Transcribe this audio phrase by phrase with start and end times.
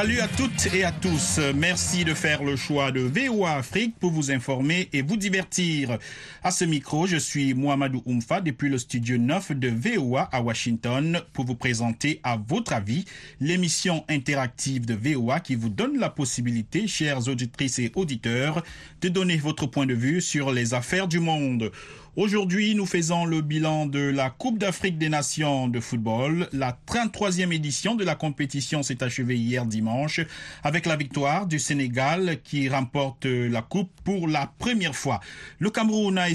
[0.00, 1.38] Salut à toutes et à tous.
[1.54, 5.98] Merci de faire le choix de VOA Afrique pour vous informer et vous divertir.
[6.42, 11.20] À ce micro, je suis Mohamedou Oumfa depuis le studio 9 de VOA à Washington
[11.34, 13.04] pour vous présenter à votre avis
[13.40, 18.62] l'émission interactive de VOA qui vous donne la possibilité, chères auditrices et auditeurs,
[19.02, 21.70] de donner votre point de vue sur les affaires du monde.
[22.16, 26.48] Aujourd'hui, nous faisons le bilan de la Coupe d'Afrique des Nations de football.
[26.52, 30.18] La 33e édition de la compétition s'est achevée hier dimanche
[30.64, 35.20] avec la victoire du Sénégal qui remporte la Coupe pour la première fois.
[35.60, 36.26] Le Cameroun a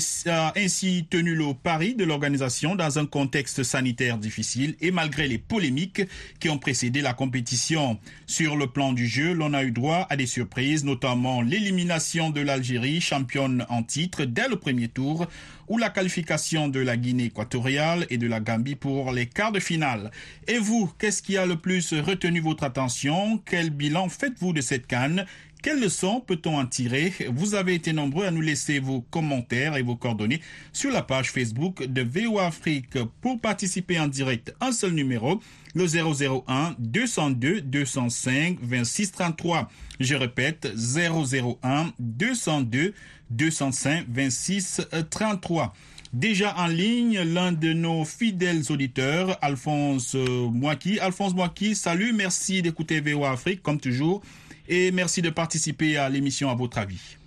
[0.56, 6.04] ainsi tenu le pari de l'organisation dans un contexte sanitaire difficile et malgré les polémiques
[6.40, 8.00] qui ont précédé la compétition.
[8.28, 12.40] Sur le plan du jeu, l'on a eu droit à des surprises, notamment l'élimination de
[12.40, 15.28] l'Algérie, championne en titre dès le premier tour,
[15.68, 19.59] ou la qualification de la Guinée équatoriale et de la Gambie pour les quarts de
[19.59, 20.12] finale.
[20.48, 23.42] Et vous, qu'est-ce qui a le plus retenu votre attention?
[23.45, 25.26] Quel bilan faites-vous de cette canne?
[25.66, 27.12] Quelles leçons peut-on en tirer?
[27.34, 31.31] Vous avez été nombreux à nous laisser vos commentaires et vos coordonnées sur la page
[31.31, 33.00] Facebook de VOA Afrique.
[33.20, 35.42] Pour participer en direct, un seul numéro,
[35.76, 39.70] le 001 202 205 26 33.
[40.00, 42.94] Je répète, 001 202
[43.30, 45.73] 205 26 33.
[46.14, 50.98] Déjà en ligne, l'un de nos fidèles auditeurs, Alphonse Moiki.
[51.00, 54.22] Alphonse Moiki, salut, merci d'écouter VOA Afrique comme toujours
[54.70, 57.17] et merci de participer à l'émission à votre avis.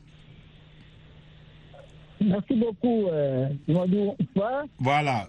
[2.20, 3.48] Merci beaucoup, euh,
[4.80, 5.28] Voilà.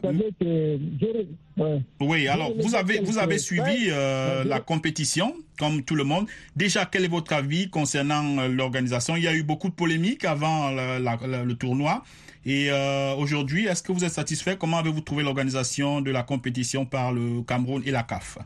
[2.00, 6.26] Oui, alors vous avez vous avez suivi euh, la compétition comme tout le monde.
[6.56, 9.16] Déjà, quel est votre avis concernant euh, l'organisation?
[9.16, 12.04] Il y a eu beaucoup de polémiques avant le tournoi.
[12.46, 14.56] Et euh, aujourd'hui, est-ce que vous êtes satisfait?
[14.58, 18.40] Comment avez-vous trouvé l'organisation de la compétition par le Cameroun et la CAF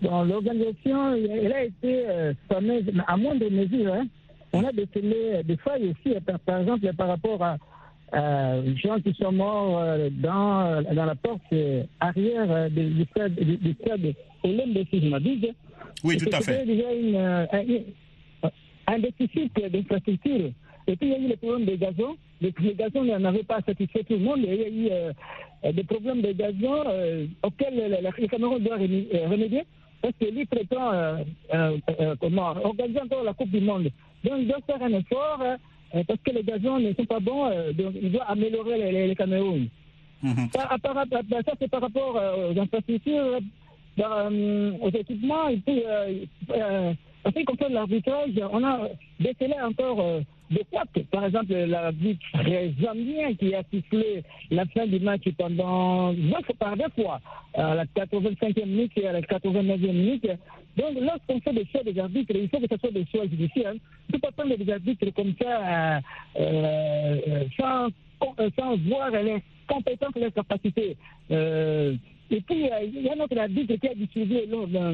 [0.00, 2.06] L'organisation, elle a été
[3.06, 3.92] à moindre mesure.
[3.94, 4.06] Hein.
[4.54, 6.14] On a décelé des failles aussi,
[6.46, 7.56] par, exemple, par rapport à,
[8.62, 11.42] des gens qui sont morts euh, dans, dans la porte
[11.98, 15.48] arrière du stade du stade Olympe si je m'abuse.
[16.04, 16.64] Oui, tout à fait.
[16.64, 17.46] déjà une, un,
[18.86, 20.50] un déficit d'infrastructure.
[20.86, 22.16] Et puis il y a eu le problème des gazons.
[22.40, 24.40] Les, gazons n'avaient pas satisfait tout le monde.
[24.42, 29.64] il y a eu euh, des problèmes de gazons euh, auxquels le Cameroun doit remédier
[30.02, 30.90] parce que lui prétend
[32.20, 33.88] comment, organiser encore la Coupe du Monde.
[34.24, 35.42] Donc il doit faire un effort
[35.92, 37.50] parce que les gazons ne sont pas bons.
[37.72, 39.68] donc il doit améliorer les, les Cameroun.
[40.22, 40.48] Mhm.
[40.54, 40.70] ça,
[41.60, 43.40] c'est par rapport aux infrastructures,
[43.98, 45.48] aux équipements.
[45.48, 45.82] Et puis,
[47.24, 50.20] en ce qui l'arbitrage, on a décelé encore
[50.50, 52.24] de quoi Par exemple, l'arbitre
[52.80, 57.20] Zambien qui a sifflé la fin du match pendant fois, par deux fois,
[57.54, 60.28] à la 85e minute et à la 89e minute.
[60.76, 63.74] Donc, lorsqu'on fait des choix des arbitres, il faut que ce soit des choix judiciaires.
[63.74, 63.78] Ne
[64.12, 66.00] faut pas prendre des arbitres comme ça
[66.38, 67.88] euh, sans,
[68.58, 70.96] sans voir les compétences les capacités.
[71.30, 71.94] Euh,
[72.34, 74.92] et puis, il y a notre arbitre qui a distribué lors d'un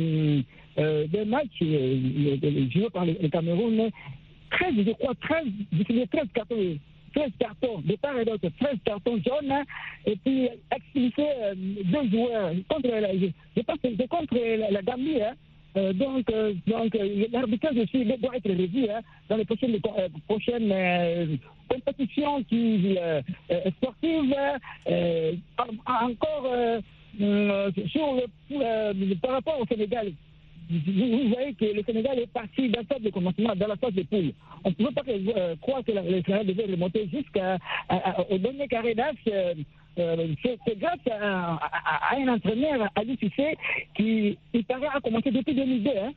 [0.79, 3.91] euh, match joué par le, Cameroun
[4.51, 5.45] 13, je crois, 13,
[6.11, 6.77] 13 cartons.
[7.15, 9.65] 13 cartons de part et d'autre, 13 cartons jaunes,
[10.07, 14.37] et puis expulser euh, deux joueurs contre la, je pense que contre
[14.71, 15.35] la, Gambie, hein.
[15.77, 20.09] Euh, donc, euh, donc euh, l'arbitrage aussi doit être revu hein, dans les prochaines, euh,
[20.27, 21.37] prochaines euh,
[21.69, 22.99] compétitions qui,
[23.77, 24.35] sportives.
[25.87, 26.83] encore
[27.19, 28.15] sur
[28.51, 30.13] le, par rapport au Sénégal,
[30.71, 34.03] vous voyez que le Sénégal est parti dans phase de commencement, dans la phase de
[34.03, 34.33] poule.
[34.65, 38.95] On ne peut pas euh, croire que le Sénégal devait remonter jusqu'au dernier carré.
[39.29, 39.55] Euh,
[39.99, 41.59] euh, c'est grâce à,
[42.17, 43.57] un entraîneur, Ali Cissé,
[43.97, 45.91] qui, il paraît, a commencé depuis 2002.
[45.91, 46.13] Hein.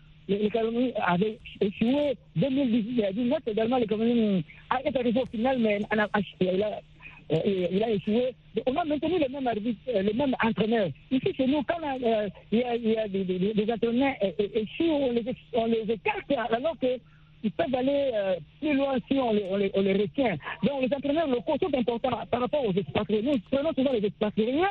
[0.53, 3.79] Cameroun avait échoué 2019 également.
[3.79, 4.43] Le Cameroun
[4.85, 6.79] est arrivé au final, mais il a,
[7.33, 8.35] euh, il a échoué.
[8.67, 10.89] On a maintenu le même arbitre, euh, le même entraîneur.
[11.11, 15.65] Ici, chez nous, quand euh, y a, des, des, des, entraîneurs échouent, on les, on
[15.65, 16.99] les écarte alors que
[17.45, 18.11] ils peuvent aller
[18.61, 20.37] plus loin si on les, on, les, on les, retient.
[20.63, 23.21] Donc les entraîneurs locaux sont importants par rapport aux expatriés.
[23.21, 24.63] Nous prenons souvent les expatriés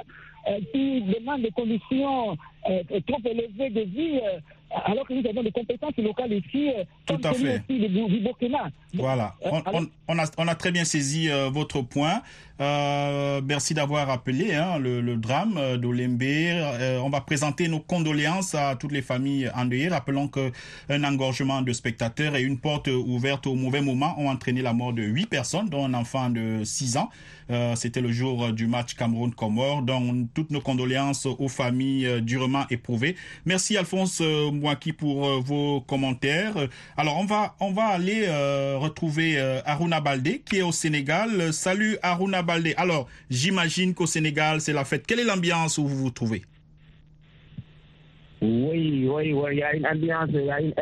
[0.73, 4.21] qui demandent des conditions trop élevées de vie
[4.85, 6.71] alors que nous avons des compétences locales ici,
[7.07, 7.63] Tout à fait.
[7.69, 8.71] aussi du Burkina.
[8.95, 12.23] Voilà, on, on, on, a, on, a, très bien saisi euh, votre point.
[12.61, 16.23] Euh, merci d'avoir appelé hein, le, le, drame d'Olembe.
[16.23, 19.89] Euh, on va présenter nos condoléances à toutes les familles endeuillées.
[19.89, 24.75] Rappelons qu'un engorgement de spectateurs et une porte ouverte au mauvais moment ont entraîné la
[24.75, 27.09] mort de huit personnes, dont un enfant de 6 ans.
[27.51, 29.83] Euh, C'était le jour du match Cameroun-Comore.
[29.83, 33.17] Donc, toutes nos condoléances aux familles durement éprouvées.
[33.45, 34.23] Merci Alphonse
[34.97, 36.55] Pour vos commentaires.
[36.97, 38.27] Alors, on va, on va aller
[38.77, 41.53] retrouver Aruna Baldé qui est au Sénégal.
[41.53, 42.75] Salut Aruna Baldé.
[42.77, 45.07] Alors, j'imagine qu'au Sénégal, c'est la fête.
[45.07, 46.43] Quelle est l'ambiance où vous vous trouvez?
[48.43, 50.75] Oui, oui, oui, il y a une ambiance, il y a une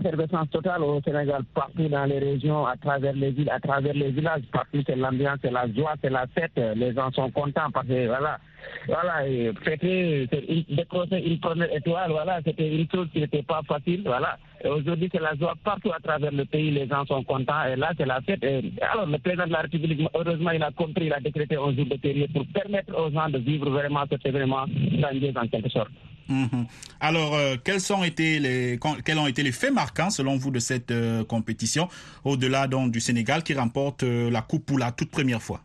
[0.00, 4.10] effervescence totale au Sénégal, partout dans les régions, à travers les villes, à travers les
[4.10, 7.86] villages, partout c'est l'ambiance, c'est la joie, c'est la fête, les gens sont contents parce
[7.86, 8.40] que voilà,
[8.88, 9.22] voilà,
[9.62, 10.26] fêter,
[10.68, 14.36] décrocher une première étoile, voilà, c'était une chose qui n'était pas facile, voilà.
[14.64, 17.92] Aujourd'hui, c'est la joie partout à travers le pays, les gens sont contents, et là,
[17.96, 18.42] c'est la fête.
[18.42, 21.72] Et alors, le président de la République, heureusement, il a compris, il a décrété un
[21.72, 24.64] jour de férié pour permettre aux gens de vivre vraiment cet événement
[24.98, 25.90] grandiose en quelque sorte.
[26.28, 26.64] Mmh.
[27.00, 30.58] Alors, euh, quels, sont été les, quels ont été les faits marquants, selon vous, de
[30.58, 31.88] cette euh, compétition,
[32.24, 35.60] au-delà donc du Sénégal qui remporte euh, la Coupe pour la toute première fois?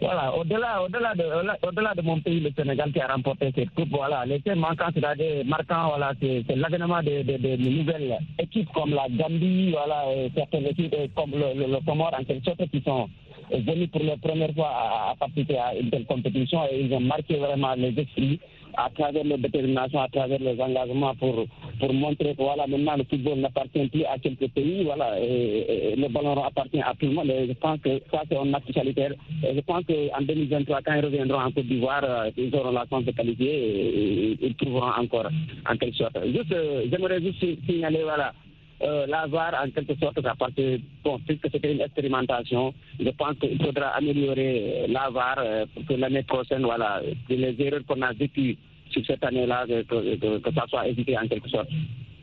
[0.00, 1.22] Voilà, au-delà, au-delà de,
[1.68, 4.88] au-delà de mon pays, le Sénégal qui a remporté cette coupe, voilà, les faits marquants,
[4.92, 10.04] c'est marquant, voilà, c'est, l'avènement de, de, nouvelles équipes comme la Gambie, voilà,
[10.34, 13.08] certaines équipes comme le, le, le Comore, en quelque sorte, qui sont
[13.50, 17.36] venus pour la première fois à, participer à une telle compétition et ils ont marqué
[17.36, 18.40] vraiment les esprits
[18.76, 21.44] à travers leur détermination, à travers les engagements pour,
[21.78, 26.08] pour montrer que voilà, maintenant le football n'appartient plus à quelques pays, voilà, et, le
[26.08, 27.30] ballon appartient à tout le monde.
[27.30, 29.12] Et je pense que ça, c'est un salutaire.
[29.46, 32.04] Et je pense qu'en 2023, quand ils reviendront en Côte d'Ivoire,
[32.36, 35.28] ils auront la chance de qualifier et, et, ils trouveront encore
[35.68, 36.18] en quelque sorte.
[36.26, 38.32] Juste, euh, j'aimerais juste signaler, voilà,
[38.82, 43.88] euh, en quelque sorte parce que bon, puisque c'était une expérimentation, je pense qu'il faudra
[43.96, 48.56] améliorer la VAR euh, pour que l'année prochaine, voilà, les erreurs qu'on a vécues
[48.90, 51.68] sur cette année-là, que, ça soit évité en quelque sorte.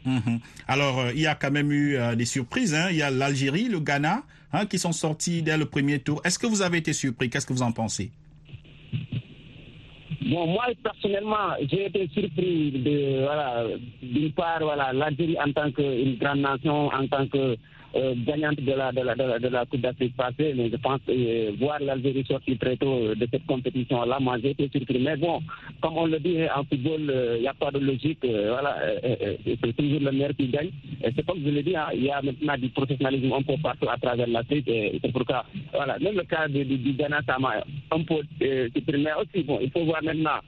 [0.05, 0.37] Mmh.
[0.67, 2.73] Alors, euh, il y a quand même eu euh, des surprises.
[2.73, 2.87] Hein.
[2.91, 4.23] Il y a l'Algérie, le Ghana,
[4.53, 6.21] hein, qui sont sortis dès le premier tour.
[6.23, 7.29] Est-ce que vous avez été surpris?
[7.29, 8.11] Qu'est-ce que vous en pensez?
[10.29, 13.65] Bon, moi, personnellement, j'ai été surpris de, voilà,
[14.01, 17.57] d'une part, voilà, l'Algérie en tant qu'une grande nation, en tant que
[17.95, 22.77] euh, gagnante de la, Coupe d'Afrique passée, mais je pense euh, voir l'Algérie sortir très
[22.77, 24.99] tôt de cette compétition-là, moi j'ai été surpris.
[24.99, 25.41] Mais bon,
[25.81, 28.77] comme on le dit en football, il euh, n'y a pas de logique, voilà,
[29.43, 30.69] c'est toujours le meilleur qui gagne.
[31.03, 33.55] Et c'est comme je l'ai dit, hein, il y a maintenant du professionnalisme un peu
[33.61, 36.63] partout à travers l'Afrique, et c'est pourquoi, voilà, même le cas du,
[36.93, 38.21] Ghana, ça m'a un peu
[38.75, 39.43] supprimé aussi.
[39.43, 40.39] Bon, il faut voir maintenant,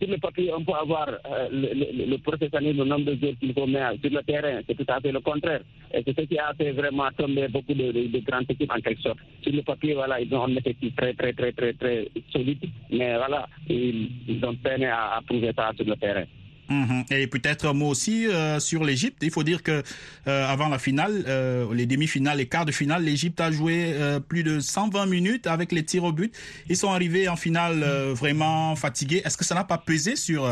[0.00, 1.06] sur le papier, on peut avoir
[1.52, 5.00] le professionnalisme, le nombre de joueurs qu'il faut, mais sur le terrain, c'est tout à
[5.00, 5.60] fait le contraire.
[5.92, 8.80] Et c'est ce qui a fait vraiment tomber beaucoup de, de, de, grandes équipes en
[8.80, 9.18] quelque sorte.
[9.42, 13.16] Sur le papier, voilà, ils ont un effectif très, très, très, très, très solide, mais
[13.16, 16.24] voilà, ils, ont peiné à, à, prouver ça sur le terrain.
[16.70, 17.02] Mmh.
[17.10, 19.18] Et peut-être un mot aussi euh, sur l'Égypte.
[19.22, 19.82] Il faut dire que
[20.28, 23.92] euh, avant la finale, euh, les demi-finales, les quarts de finale, l'Égypte a joué
[24.28, 26.32] plus de 120 minutes avec les tirs au but.
[26.68, 27.80] Ils sont arrivés en finale
[28.12, 29.20] vraiment fatigués.
[29.24, 30.48] Est-ce que ça n'a pas pesé sur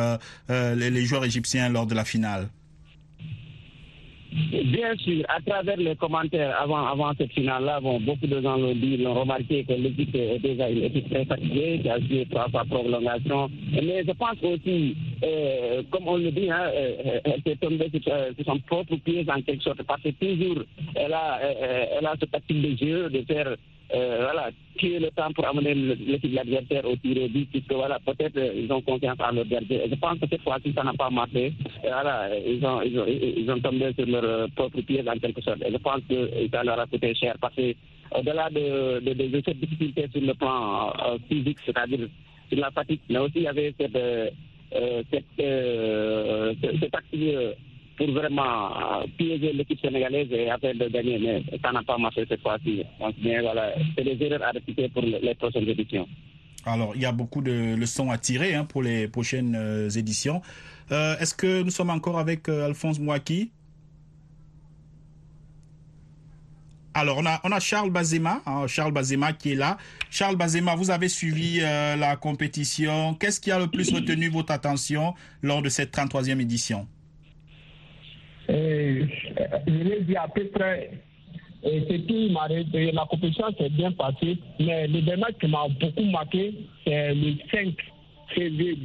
[0.49, 2.49] les joueurs égyptiens lors de la finale?
[4.31, 8.99] Bien sûr, à travers les commentaires avant, avant cette finale-là, beaucoup de gens l'ont dit,
[8.99, 12.65] l'ont remarqué que l'équipe est déjà une équipe très fatiguée, qui a joué trois fois
[12.65, 13.51] prolongation.
[13.73, 16.71] Mais je pense aussi, euh, comme on le dit, hein,
[17.25, 20.63] elle s'est tombée sur, sur, son propre pied en quelque sorte, parce que toujours,
[20.95, 21.41] elle a,
[21.99, 23.57] elle a ce tactique de jeu de faire
[23.95, 27.99] euh, voilà, tuer le temps pour amener l'équipe adversaire au tir au but, puisque voilà,
[28.01, 29.81] peut-être euh, ils ont confiance en leur gardien.
[29.91, 31.47] Je pense que cette fois-ci, ça n'a pas marché.
[31.83, 35.41] Et voilà, ils ont, ils ont, ils ont tombé sur leur propre pied en quelque
[35.41, 35.63] sorte.
[35.67, 37.75] Et je pense que ça leur a coûté cher parce que
[38.15, 42.09] au-delà de, de, de, de, cette difficulté sur le plan euh, physique, c'est-à-dire
[42.51, 47.55] sur la fatigue, mais aussi il y avait cette, euh, cette, euh, cette activité
[47.99, 52.41] pour vraiment piéger l'équipe sénégalaise et après de gagner, mais ça n'a pas marché cette
[52.41, 52.85] fois-ci.
[53.19, 56.09] Bien, voilà, c'est des erreurs à répéter pour les prochaines éditions.
[56.65, 60.43] Alors, il y a beaucoup de leçons à tirer hein, pour les prochaines euh, éditions.
[60.93, 63.51] Euh, Est-ce que nous sommes encore avec euh, Alphonse Mouaki?
[66.95, 69.79] Alors, on a, on a Charles Bazema, hein, Charles Bazema qui est là.
[70.11, 73.15] Charles Bazema, vous avez suivi euh, la compétition.
[73.15, 76.89] Qu'est-ce qui a le plus retenu votre attention lors de cette 33e édition?
[79.67, 80.91] Je l'ai dit à peu près
[81.63, 84.39] Et c'est tout, la compétition s'est bien passée.
[84.61, 87.75] Mais le dernier match qui m'a beaucoup marqué, c'est le 5
[88.35, 88.79] février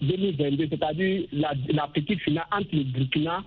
[0.00, 3.42] 2022, c'est-à-dire la, la, petite finale entre le Burkina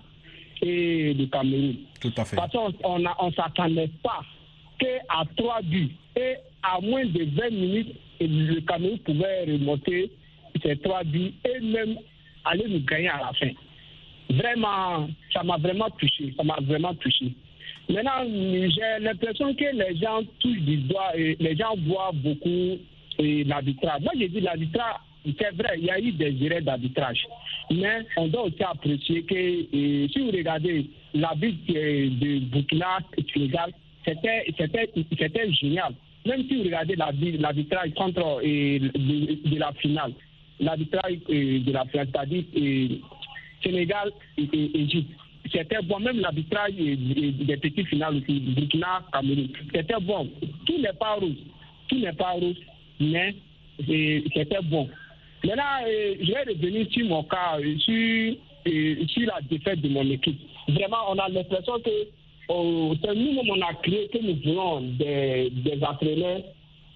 [0.62, 1.76] et le Cameroun.
[2.00, 2.36] Tout à fait.
[2.36, 4.20] Parce qu'on ne s'attendait pas
[4.78, 10.10] qu'à trois buts et à moins de 20 minutes, le Cameroun pouvait remonter
[10.62, 11.96] ces trois buts et même
[12.44, 13.50] aller nous gagner à la fin.
[14.30, 16.34] Vraiment, ça m'a vraiment touché.
[16.36, 17.32] Ça m'a vraiment touché.
[17.88, 22.78] Maintenant, j'ai l'impression que les gens touchent du doigt et les gens voient beaucoup
[23.18, 24.02] l'arbitrage.
[24.02, 24.96] Moi, j'ai dit l'arbitrage,
[25.38, 27.26] c'est vrai, il y a eu des erreurs d'arbitrage.
[27.70, 32.98] Mais on doit aussi apprécier que si vous regardez l'arbitre de Burkina
[33.32, 33.72] Sénégal,
[34.04, 35.94] c'était génial.
[36.26, 40.12] Même si vous regardez l'arbitrage contre de, la finale,
[40.60, 42.44] l'arbitrage de la finale, c'est-à-dire
[43.62, 45.10] Sénégal et Égypte
[45.52, 45.98] c'était bon.
[46.00, 50.28] Même l'arbitrage des petites finales aussi, Burkina, Cameroun, c'était bon.
[50.66, 51.36] Tout n'est pas rouge.
[51.88, 52.56] Tout n'est pas rouge,
[53.00, 53.34] mais
[53.86, 54.88] c'était bon.
[55.44, 59.88] Maintenant, euh, je vais revenir sur mon cas, euh, sur, euh, sur la défaite de
[59.88, 60.38] mon équipe.
[60.68, 61.90] Vraiment, on a l'impression que
[62.48, 66.40] c'est nous-mêmes, on a créé que nous voulons des, des entraîneurs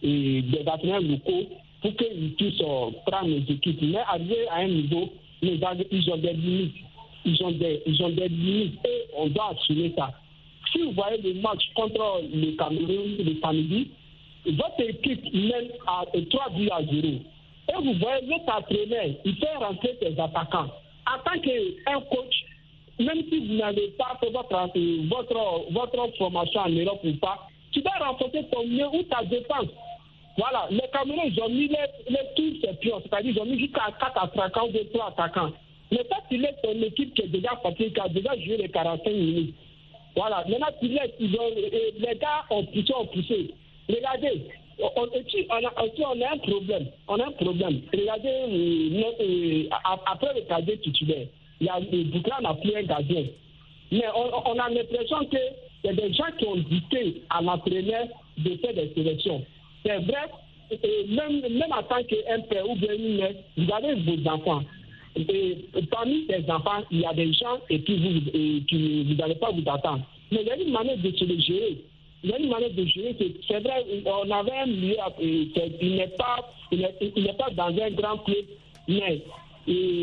[0.02, 1.48] et des entraîneurs locaux
[1.80, 2.62] pour qu'ils puissent
[3.06, 3.80] prendre nos équipes.
[3.82, 5.12] Mais arrivé à un niveau,
[5.42, 6.74] ils ont des limites
[7.24, 10.12] ils ont des, ils ont des limites et on doit assumer ça.
[10.72, 13.90] Si vous voyez le match contre le Cameroun le samedi,
[14.46, 16.96] votre équipe mène à 3 buts à 0.
[16.96, 20.70] Et vous voyez votre entraîneur, il fait rentrer ses attaquants.
[21.06, 22.44] En tant qu'un coach,
[22.98, 24.70] même si vous n'avez pas fait votre,
[25.08, 29.68] votre, votre formation en Europe ou pas, tu dois renforcer ton milieu ou ta défense.
[30.38, 31.76] Voilà, les Camerounais, ils ont mis les,
[32.08, 35.52] les tous ces pions, c'est-à-dire ils ont mis jusqu'à 4 attaquants ou 3 attaquants.
[35.90, 38.68] Mais quand tu laisses ton équipe qui est déjà fatiguée, qui a déjà joué les
[38.70, 39.54] 45 minutes,
[40.16, 41.50] voilà, maintenant tu laisses, ont,
[41.98, 43.54] les gars ont poussé, ont poussé.
[43.88, 44.46] Regardez,
[44.78, 45.72] on, on, a,
[46.14, 46.86] on a un problème.
[47.08, 47.82] On a un problème.
[47.92, 49.68] Regardez, euh, euh,
[50.06, 51.26] après le cadet titulaire,
[51.60, 53.24] il y a, le Boucla n'a plus un gardien.
[53.90, 55.40] Mais on, on a l'impression qu'il
[55.84, 58.06] y a des gens qui ont dicté à l'entraîneur
[58.38, 59.44] de faire des sélections.
[59.84, 60.30] C'est vrai,
[60.70, 64.62] et même, même en tant qu'un père ou bien une mère, vous avez vos enfants.
[65.16, 68.30] Et parmi les enfants, il y a des gens et puis vous,
[68.66, 70.00] qui vous n'allez pas vous attendre.
[70.30, 71.84] Mais il y a une manière de se le gérer.
[72.24, 73.14] Il y a une manière de gérer.
[73.46, 78.18] C'est vrai, on avait un milieu, il n'est pas, il n'est pas dans un grand
[78.18, 78.44] club,
[78.88, 79.20] mais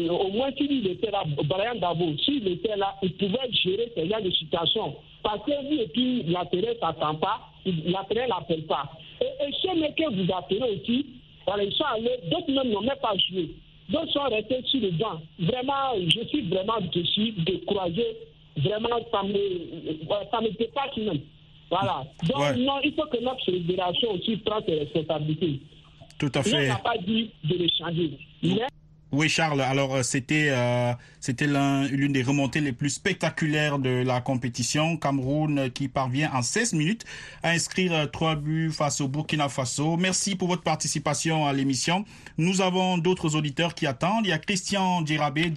[0.09, 4.21] au moins s'il était là, Brian Dabo, s'il était là, il pouvait gérer ce genre
[4.21, 4.95] de situation.
[5.23, 8.89] Parce que lui et puis la terre ne s'attend pas, terre ne l'appelle pas.
[9.21, 11.05] Et, et ceux que vous appelez aussi,
[11.45, 13.49] voilà, ils sont allés, d'autres même n'ont même pas joué.
[13.89, 15.19] D'autres sont restés sur le banc.
[15.39, 18.05] Vraiment, je suis vraiment déçu, découragé.
[18.57, 19.33] Vraiment, ça me,
[20.31, 21.21] ça me dépasse même.
[21.69, 22.03] Voilà.
[22.27, 25.59] Donc, non, il faut que notre fédération aussi prenne ses responsabilités.
[26.19, 26.65] Tout à fait.
[26.65, 28.11] On n'a pas dit de les changer.
[28.43, 28.67] Mais
[29.11, 29.61] oui, Charles.
[29.61, 34.97] Alors, euh, c'était euh, c'était l'une des remontées les plus spectaculaires de la compétition.
[34.97, 37.05] Cameroun euh, qui parvient en 16 minutes
[37.41, 39.97] à inscrire trois buts face au Burkina Faso.
[39.97, 42.05] Merci pour votre participation à l'émission.
[42.37, 44.27] Nous avons d'autres auditeurs qui attendent.
[44.27, 45.53] Il y a Christian Djirabé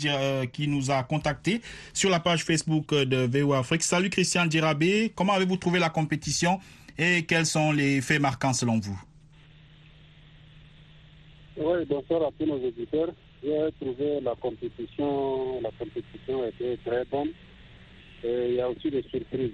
[0.51, 1.61] qui nous a contacté
[1.93, 3.83] sur la page Facebook de VO Afrique.
[3.83, 5.13] Salut Christian Djirabé.
[5.15, 6.59] Comment avez-vous trouvé la compétition
[6.97, 8.99] et quels sont les faits marquants selon vous?
[11.59, 13.13] Oui, bonsoir à tous nos auditeurs.
[13.45, 17.31] J'ai trouvé la compétition, la compétition était très bonne.
[18.23, 19.51] Il y a aussi des surprises.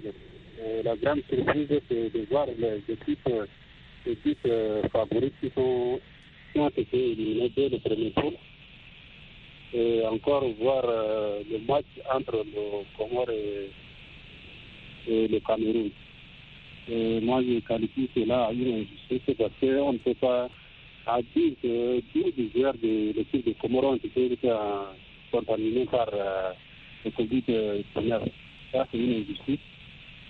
[0.83, 3.29] La grande surprise, c'est de voir les équipes,
[4.05, 5.99] les équipes euh, favorites qui, sont,
[6.53, 8.33] qui ont été éliminées dès le premier tour.
[9.73, 13.71] Et encore voir euh, le match entre le Comore et,
[15.07, 15.89] le Cameroun.
[17.23, 20.47] Moi, je qualifie cela à une injustice parce qu'on ne peut pas
[21.09, 24.37] a dit que tous les joueurs de l'équipe de ont été
[25.31, 26.51] contaminés par euh,
[27.05, 28.21] le Covid-19.
[28.71, 29.59] Ça, c'est une injustice.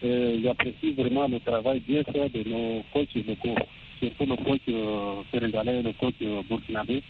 [0.01, 3.55] J'apprécie vraiment le travail bien fait de nos coachs locaux,
[3.99, 7.03] surtout le coach euh, sénégalais et le coach euh, burkinabé.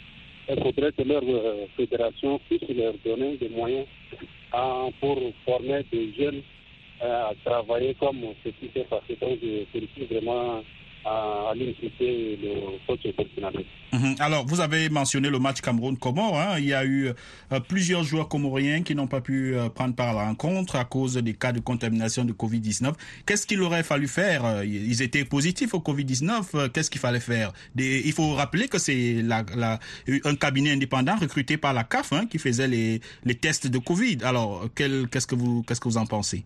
[0.49, 3.85] Il faudrait que leur euh, fédération puisse leur donner des moyens
[4.55, 6.41] euh, pour former des jeunes
[7.01, 9.15] à travailler comme ce qui s'est passé.
[9.21, 10.63] Donc, je félicite vraiment
[11.05, 13.65] à l'université le coach burkinabé.
[13.93, 14.15] Mhm.
[14.19, 16.39] Alors, vous avez mentionné le match Cameroun-Comore.
[16.39, 16.59] Hein.
[16.59, 17.09] Il y a eu
[17.51, 20.85] euh, plusieurs joueurs comoriens qui n'ont pas pu euh, prendre part à la rencontre à
[20.85, 22.93] cause des cas de contamination de Covid-19.
[23.25, 26.69] Qu'est-ce qu'il aurait fallu faire euh, Ils étaient positifs au Covid-19.
[26.71, 27.53] Qu'est-ce qu'il fallait faire?
[27.77, 32.67] Il faut rappeler que c'est un cabinet indépendant recruté par la CAF hein, qui faisait
[32.67, 34.17] les, les tests de Covid.
[34.23, 36.43] Alors, qu'est-ce que vous qu'est-ce que vous en pensez?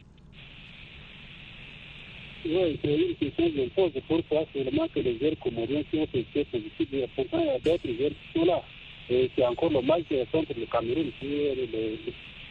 [2.45, 3.91] Oui, c'est une question que je pose.
[4.07, 7.87] Pourquoi seulement que les joueurs comoriens qui ont été positifs Pourquoi il y a d'autres
[7.97, 8.61] joueurs qui sont là
[9.09, 11.99] Et c'est encore le match contre le Cameroun qui les,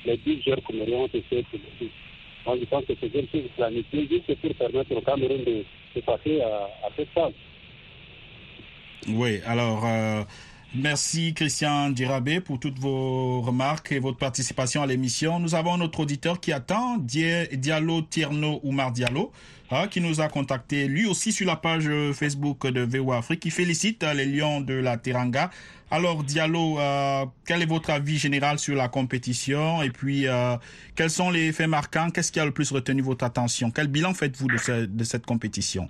[0.06, 1.92] les 10 joueurs comoriens ont été positifs.
[2.46, 6.00] Moi, je pense que c'est une chose planifiée juste pour permettre au Cameroun de, de
[6.00, 7.32] passer à, à cette phase.
[9.08, 10.22] Oui, alors, euh,
[10.74, 15.38] merci Christian Dirabé pour toutes vos remarques et votre participation à l'émission.
[15.38, 19.32] Nous avons notre auditeur qui attend, Diallo Tierno Oumar Diallo,
[19.70, 20.88] hein, qui nous a contacté.
[20.88, 24.96] Lui aussi sur la page Facebook de VOA Afrique, qui félicite les Lions de la
[24.96, 25.50] Teranga.
[25.90, 29.82] Alors Diallo, euh, quel est votre avis général sur la compétition?
[29.82, 30.56] Et puis euh,
[30.96, 32.10] quels sont les faits marquants?
[32.10, 33.70] Qu'est-ce qui a le plus retenu votre attention?
[33.70, 35.88] Quel bilan faites-vous de, ce, de cette compétition?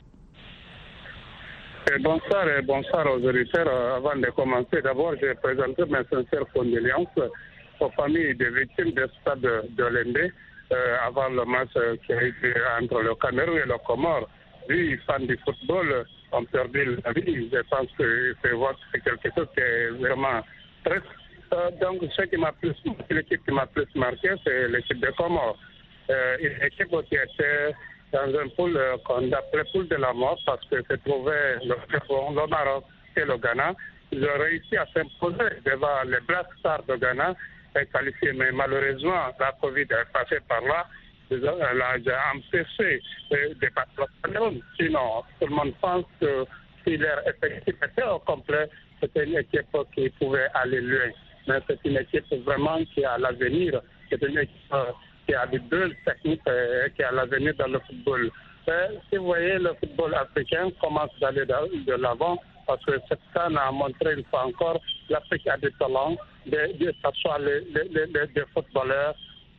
[2.01, 3.69] Bonsoir et bonsoir aux auditeurs.
[3.97, 7.09] Avant de commencer, d'abord, je présente mes sincères condoléances
[7.81, 10.33] aux familles des victimes du stade de l'Indé
[10.73, 11.71] euh, avant le match
[12.07, 14.29] qui a été entre le Cameroun et le Comore.
[14.69, 17.51] Oui, fans du football ont perdu la vie.
[17.53, 20.43] Je pense que c'est quelque chose qui est vraiment
[20.85, 21.05] triste.
[21.53, 22.75] Euh, donc, ce qui m'a plus,
[23.11, 25.59] l'équipe qui m'a plus marqué, c'est l'équipe de Comore.
[26.11, 27.75] Euh, une équipe qui était
[28.13, 31.75] dans un pool euh, qu'on appelait pool de la mort parce que se trouvait le
[31.91, 32.85] le Maroc
[33.17, 33.75] et le Ghana.
[34.13, 37.35] Ils ont réussi à s'imposer devant les Black Stars de Ghana
[37.81, 38.33] et qualifiés.
[38.35, 40.87] Mais malheureusement, la Covid est passée par là.
[41.31, 41.95] Elle a
[42.35, 43.01] empêché
[43.31, 44.61] de passer le.
[44.79, 46.45] Sinon, tout le monde pense que
[46.85, 48.69] si leur effectif était au complet,
[49.01, 51.11] c'était une équipe qui pouvait aller loin.
[51.49, 53.81] Mais c'est une équipe vraiment qui a l'avenir.
[54.11, 54.75] C'est une équipe
[55.33, 58.31] qui a des deux techniques euh, qui a l'avenir dans le football.
[58.69, 62.37] Euh, si vous voyez, le football africain commence d'aller de l'avant
[62.67, 66.93] parce que cette scène a montré une fois encore l'Afrique a des talents, de, que
[66.93, 69.15] ce soit les, les, les, footballeurs,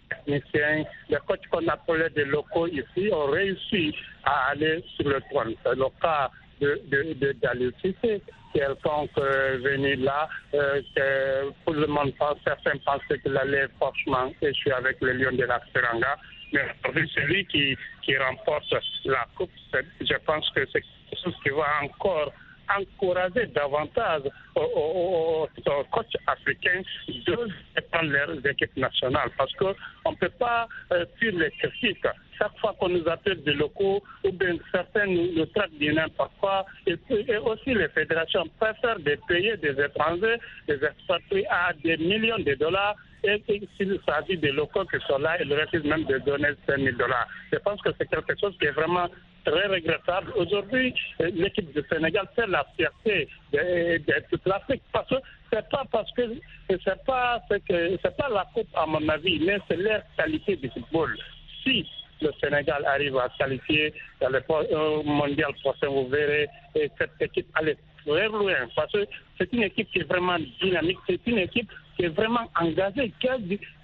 [0.10, 5.56] techniciens, les coachs qu'on appelait des locaux ici ont réussi à aller sur le trône.
[5.64, 6.30] C'est le cas
[6.62, 8.22] de, de, de Cissé,
[8.54, 14.32] quelqu'un euh, venu là, euh, que tout le monde pense, certains pensaient qu'il allait forcément
[14.42, 16.18] échouer avec le Lion de la Seranga.
[16.52, 18.66] Mais aujourd'hui, celui qui, qui remporte
[19.06, 22.32] la Coupe, je pense que c'est quelque chose qui va encore
[22.70, 24.24] encourager davantage
[24.56, 25.48] aux,
[25.92, 27.50] coachs africains de
[27.92, 32.06] prendre leurs équipes nationales parce qu'on ne peut pas euh, suivre les critiques.
[32.38, 36.32] Chaque fois qu'on nous appelle des locaux ou bien certains nous, nous traitent de n'importe
[36.40, 36.98] quoi, et,
[37.38, 42.96] aussi les fédérations préfèrent de payer des étrangers, des expatriés à des millions de dollars
[43.24, 43.42] et
[43.78, 47.28] s'il s'agit des locaux qui sont là, ils refusent même de donner 5 000 dollars.
[47.54, 49.08] Je pense que c'est quelque chose qui est vraiment
[49.46, 50.32] très regrettable.
[50.36, 55.16] Aujourd'hui, l'équipe du Sénégal fait la fierté de, toute l'Afrique parce que
[55.52, 56.22] c'est pas parce que
[56.70, 61.16] c'est pas c'est pas la coupe à mon avis, mais c'est leur qualité du football.
[61.64, 61.88] Si
[62.24, 68.28] le Sénégal arrive à qualifier dans le mondial prochain, vous verrez cette équipe aller très
[68.28, 69.06] loin parce que
[69.38, 73.14] c'est une équipe qui est vraiment dynamique, c'est une équipe qui est vraiment engagée,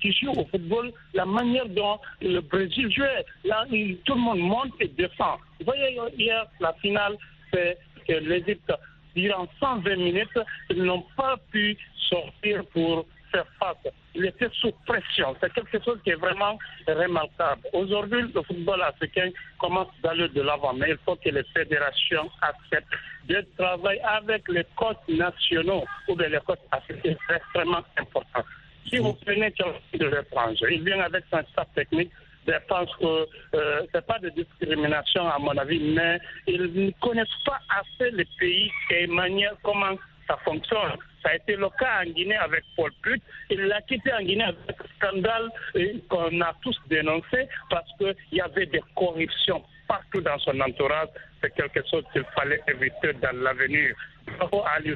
[0.02, 3.26] qui, joue au football la manière dont le Brésil jouait.
[3.46, 3.66] Là,
[4.06, 5.38] tout le monde monte et défend.
[5.60, 7.16] Vous voyez, hier, la finale,
[7.54, 8.72] c'est que l'Égypte,
[9.16, 10.40] durant 120 minutes,
[10.72, 11.78] ils n'ont pas pu
[12.10, 13.94] sortir pour faire face.
[14.16, 15.36] Il était sous pression.
[15.42, 17.62] C'est quelque chose qui est vraiment remarquable.
[17.74, 22.88] Aujourd'hui, le football africain commence d'aller de l'avant, mais il faut que les fédérations acceptent
[23.28, 27.16] de travailler avec les coachs nationaux ou bien les coachs africains.
[27.28, 28.44] C'est extrêmement important.
[28.90, 29.54] Si vous prenez
[29.94, 32.12] de l'étranger, il vient avec son staff technique,
[32.48, 36.92] je pense que euh, ce n'est pas de discrimination à mon avis, mais ils ne
[37.00, 39.96] connaissent pas assez les pays et manière comment
[40.28, 40.98] ça fonctionne.
[41.24, 43.22] Ça a été le cas en Guinée avec Paul Put.
[43.50, 48.16] Il l'a quitté en Guinée avec un scandale euh, qu'on a tous dénoncé parce qu'il
[48.32, 51.10] y avait des corruptions partout dans son entourage.
[51.42, 53.96] C'est quelque chose qu'il fallait éviter dans l'avenir.
[54.38, 54.96] Bravo à Aliou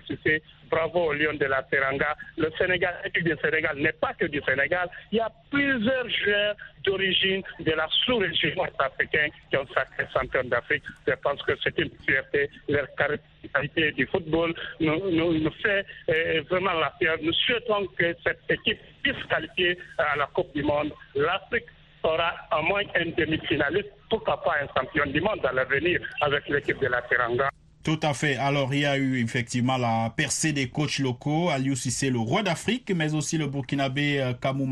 [0.70, 2.16] bravo au Lion de la Teranga.
[2.38, 4.90] Le Sénégal, l'équipe du Sénégal n'est pas que du Sénégal.
[5.12, 10.84] Il y a plusieurs joueurs d'origine de la sous-région africaine qui ont sacré champion d'Afrique.
[11.08, 12.50] Je pense que c'est une fierté.
[12.68, 17.26] Leur caractéristique du football nous, fait euh, vraiment la fierté.
[17.26, 20.92] Nous souhaitons que cette équipe puisse qualifier à la Coupe du Monde.
[21.16, 21.66] L'Afrique
[22.04, 26.80] aura au moins un demi-finaliste, pourquoi pas un champion du monde à l'avenir avec l'équipe
[26.80, 27.50] de la Teranga.
[27.84, 28.38] Tout à fait.
[28.38, 31.50] Alors, il y a eu effectivement la percée des coachs locaux.
[31.50, 34.70] Aliou Cissé, le roi d'Afrique, mais aussi le Burkinabé euh, Kamou.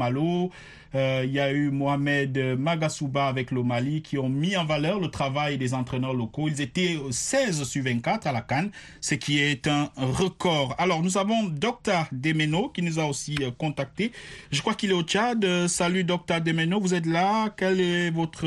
[0.94, 5.00] Euh, il y a eu Mohamed Magasouba avec le Mali qui ont mis en valeur
[5.00, 6.48] le travail des entraîneurs locaux.
[6.48, 8.72] Ils étaient 16 sur 24 à la Cannes,
[9.02, 10.74] ce qui est un record.
[10.78, 14.14] Alors, nous avons Dr Demeno qui nous a aussi euh, contacté.
[14.52, 15.44] Je crois qu'il est au Tchad.
[15.44, 17.50] Euh, salut Dr Demeno, vous êtes là.
[17.58, 18.46] Quelle est votre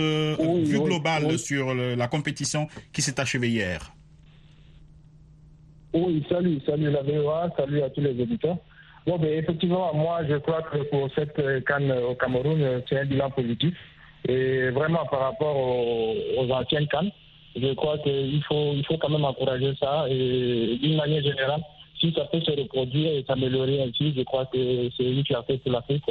[0.65, 3.95] vue globale sur la compétition qui s'est achevée hier?
[5.95, 8.57] Oui, salut, salut la VOA, salut à tous les auditeurs.
[9.07, 13.31] Bon, ben, effectivement, moi, je crois que pour cette canne au Cameroun, c'est un bilan
[13.31, 13.75] positif.
[14.27, 17.11] Et vraiment, par rapport aux, anciennes cannes,
[17.55, 20.07] je crois qu'il faut, il faut quand même encourager ça.
[20.09, 21.61] Et d'une manière générale,
[22.01, 25.73] si ça peut se reproduire et s'améliorer ainsi, je crois que c'est une fierté pour
[25.73, 26.05] l'Afrique.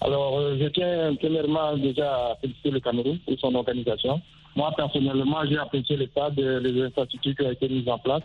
[0.00, 4.20] Alors, euh, je tiens premièrement déjà à féliciter le Cameroun pour son organisation.
[4.54, 8.22] Moi, personnellement, j'ai apprécié le stade, les infrastructures qui ont été mises en place.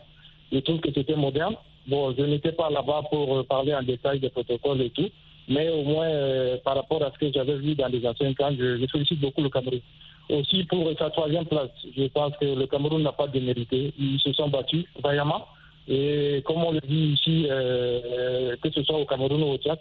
[0.51, 1.55] Je trouve que c'était moderne.
[1.87, 5.09] Bon, je n'étais pas là-bas pour euh, parler en détail des protocoles et tout,
[5.47, 8.51] mais au moins euh, par rapport à ce que j'avais vu dans les anciens camps,
[8.57, 9.81] je, félicite beaucoup le Cameroun.
[10.29, 13.93] Aussi pour sa troisième place, je pense que le Cameroun n'a pas démérité.
[13.99, 15.47] Ils se sont battus vaillamment.
[15.87, 19.79] Et comme on le dit ici, euh, que ce soit au Cameroun ou au Tchad,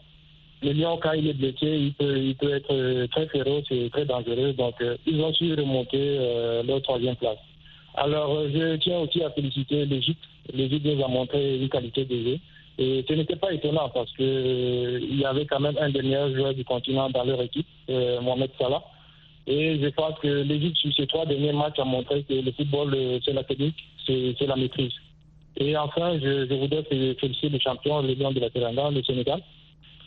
[0.63, 4.53] le lion, quand il est blessé, il peut, être très féroce et très dangereux.
[4.53, 4.75] Donc,
[5.07, 6.19] ils ont su remonter
[6.67, 7.39] leur troisième place.
[7.95, 12.39] Alors, je tiens aussi à féliciter l'Égypte l'Égypte nous a montré une qualité de jeu.
[12.79, 16.35] Et ce n'était pas étonnant parce qu'il euh, y avait quand même un des meilleurs
[16.35, 18.83] joueurs du continent dans leur équipe, euh, Mohamed Salah.
[19.47, 22.95] Et je pense que l'Égypte, sur ces trois derniers matchs, a montré que le football,
[22.95, 24.93] euh, c'est la technique, c'est la maîtrise.
[25.59, 29.43] Et enfin, je, voudrais féliciter le champion, le Lion de la Teranga, le Sénégal.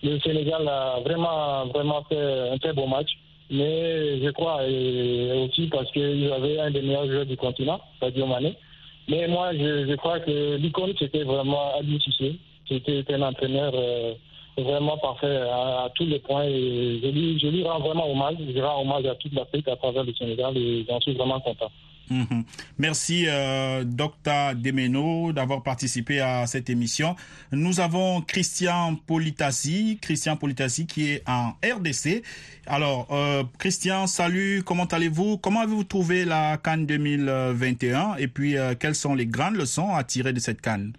[0.02, 3.10] Le Sénégal a vraiment, vraiment fait un très beau match.
[3.52, 8.26] Mais je crois, et aussi parce qu'il avait un des meilleurs joueurs du continent, Sadio
[8.26, 8.56] Mané.
[9.10, 12.40] Mais moi, je, crois que l'icône, c'était vraiment Adi Cissé.
[12.68, 14.14] C'était un entraîneur euh,
[14.58, 16.46] vraiment parfait à, tous les points.
[16.46, 18.38] Et je lui, je lui rends vraiment hommage.
[18.56, 21.72] Je rends hommage à toute l'Afrique à travers le Sénégal et j'en suis vraiment content.
[22.10, 22.44] Mhm.
[22.78, 27.16] Merci, euh, Dr Demeno, d'avoir participé à cette émission.
[27.52, 32.24] Nous avons Christian Politassi, Christian Politassi qui est en RDC.
[32.68, 35.38] Alors, euh, Christian, salut, comment allez-vous?
[35.38, 40.04] Comment avez-vous trouvé la Cannes 2021 Et puis, euh, quelles sont les grandes leçons à
[40.04, 40.94] tirer de cette Cannes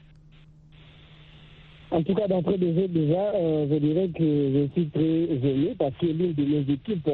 [1.91, 5.77] en tout cas, d'entrée de jeu, déjà, euh, je dirais que je suis très ému
[5.79, 7.09] parce que l'une de mes équipes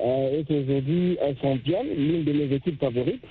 [0.00, 3.22] euh, est aujourd'hui championne, l'une de mes équipes favorites.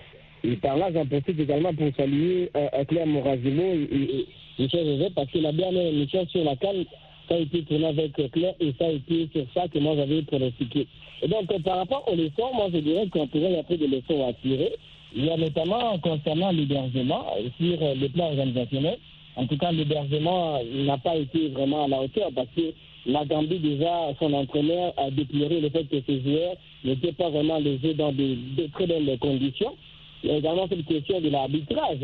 [0.43, 4.25] Et par là, j'en profite également pour saluer euh, Claire Morazimo et,
[4.57, 6.85] Michel Joseph parce que la dernière émission sur la canne,
[7.27, 10.21] ça a été tourné avec Claire et ça a été sur ça que moi j'avais
[10.21, 10.87] pronostiqué.
[11.21, 13.87] Et donc, euh, par rapport aux leçons, moi je dirais qu'on pourrait y avoir des
[13.87, 14.71] leçons à tirer.
[15.17, 17.25] Notamment concernant l'hébergement
[17.57, 18.97] sur le plan organisationnel.
[19.37, 22.73] En tout cas, l'hébergement n'a pas été vraiment à la hauteur parce que
[23.05, 27.59] la Gambie, déjà, son entraîneur a déploré le fait que ses joueurs n'étaient pas vraiment
[27.59, 29.75] lésés dans de, très bonnes conditions.
[30.23, 31.99] Il y a également cette question de l'arbitrage,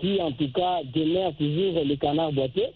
[0.00, 2.66] qui en tout cas demeure toujours le canard boité.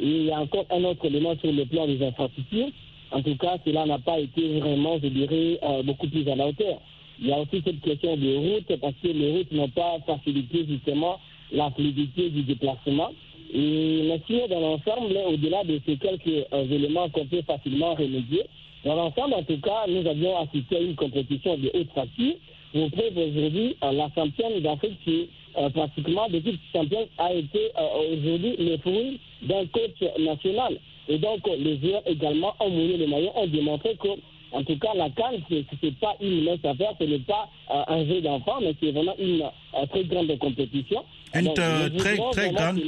[0.00, 2.70] Et il y a encore un autre élément sur le plan des infrastructures.
[3.12, 6.48] En tout cas, cela n'a pas été vraiment, je dirais, euh, beaucoup plus à la
[6.48, 6.80] hauteur.
[7.20, 10.66] Il y a aussi cette question de routes, parce que les routes n'ont pas facilité
[10.68, 11.18] justement
[11.52, 13.10] la fluidité du déplacement.
[13.52, 18.42] Et mais dans l'ensemble, au-delà de ces quelques euh, éléments qu'on peut facilement remédier,
[18.84, 22.34] dans l'ensemble, en tout cas, nous avions assisté à une compétition de haute facture.
[22.74, 27.70] Vous preuve aujourd'hui, euh, la championne d'Afrique qui, euh, pratiquement, depuis championne, a été
[28.12, 30.78] aujourd'hui le fruit d'un coach national.
[31.08, 34.08] Et donc, les joueurs également ont mouillé le maillot, ont démontré que
[34.52, 37.48] en tout cas, la canne, ce n'est pas une mince affaire, ce n'est pas
[37.88, 39.42] un jeu d'enfant, mais c'est vraiment une
[39.90, 41.04] très grande compétition.
[41.34, 42.80] Une très, très grande.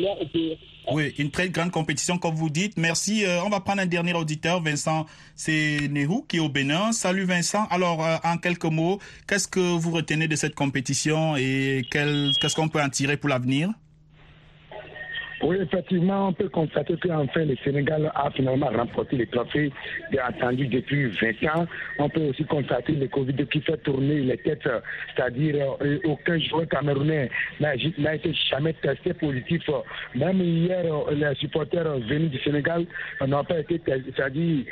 [0.92, 2.76] Oui, une très grande compétition, comme vous dites.
[2.76, 3.24] Merci.
[3.24, 6.92] Euh, on va prendre un dernier auditeur, Vincent C'est Nehou, qui est au Bénin.
[6.92, 7.66] Salut Vincent.
[7.70, 12.68] Alors, euh, en quelques mots, qu'est-ce que vous retenez de cette compétition et qu'est-ce qu'on
[12.68, 13.70] peut en tirer pour l'avenir?
[15.42, 19.72] Oui, effectivement, on peut constater qu'enfin le Sénégal a finalement remporté le trophée
[20.22, 21.66] attendu depuis 20 ans.
[21.98, 24.68] On peut aussi constater le Covid qui fait tourner les têtes,
[25.16, 29.62] c'est-à-dire euh, aucun joueur camerounais n'a été jamais testé positif.
[30.14, 32.84] Même hier, les supporters venus du Sénégal
[33.26, 34.64] n'ont pas été, c'est-à-dire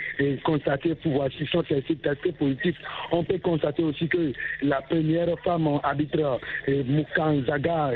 [0.45, 1.97] constatés pour voir s'ils sont testés,
[2.39, 2.77] positifs.
[3.11, 7.91] On peut constater aussi que la première femme arbitre, Moukan Zaga,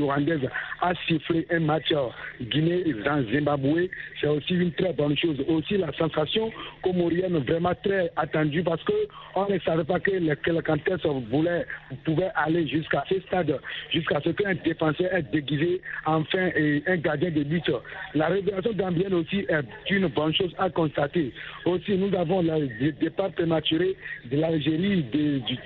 [0.00, 0.48] rwandaise,
[0.82, 3.88] a sifflé un match match Guinée dans Zimbabwe,
[4.20, 5.36] c'est aussi une très bonne chose.
[5.48, 6.50] Aussi la sensation
[6.82, 8.92] comorienne vraiment très attendue parce que
[9.34, 11.66] on ne savait pas que le, que le voulait,
[12.04, 13.58] pouvait aller jusqu'à ce stade,
[13.90, 17.70] jusqu'à ce qu'un défenseur est déguisé enfin et un gardien de but.
[18.14, 21.32] La révélation gambienne aussi est une bonne chose à constater.
[21.64, 23.94] Aussi, nous avons le départ prématuré
[24.30, 25.58] de l'Algérie, du, du,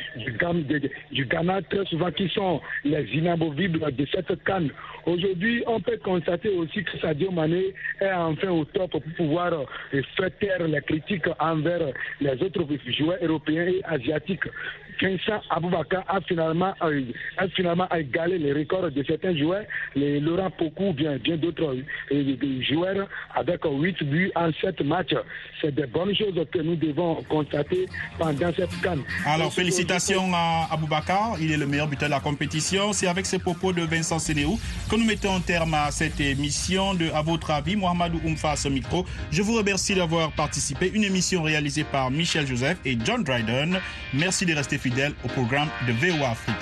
[1.12, 4.70] du, Ghana, très souvent qui sont les inamovibles de cette canne.
[5.06, 9.52] Aujourd'hui, on peut constater aussi que Sadio Mané est enfin au top pour pouvoir
[9.90, 12.66] faire taire les critiques envers les autres
[12.98, 14.48] joueurs européens et asiatiques.
[15.00, 20.92] Vincent Aboubaka a finalement, a finalement égalé les records de certains joueurs, les Laurent Pokou,
[20.92, 21.76] bien, bien d'autres
[22.68, 25.14] joueurs, avec 8 buts en 7 matchs.
[25.60, 27.86] C'est des bonnes choses que nous devons constater
[28.18, 29.02] pendant cette canne.
[29.26, 32.92] Alors, félicitations à Aboubaka, il est le meilleur buteur de la compétition.
[32.92, 34.58] C'est avec ces propos de Vincent Sénéou
[34.90, 38.56] que nous mettons un terme à cette émission de À votre avis, Mohamedou Oumfa à
[38.56, 39.04] ce micro.
[39.30, 40.90] Je vous remercie d'avoir participé.
[40.92, 43.78] Une émission réalisée par Michel Joseph et John Dryden.
[44.14, 44.78] Merci de rester
[45.24, 46.56] au programme de VOA Afrique.